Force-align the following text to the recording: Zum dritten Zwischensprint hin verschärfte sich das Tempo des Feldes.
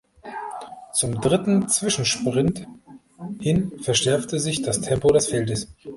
Zum 0.93 1.21
dritten 1.21 1.67
Zwischensprint 1.67 2.65
hin 3.39 3.71
verschärfte 3.83 4.39
sich 4.39 4.63
das 4.63 4.81
Tempo 4.81 5.11
des 5.13 5.27
Feldes. 5.27 5.67